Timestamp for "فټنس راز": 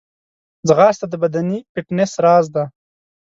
1.73-2.45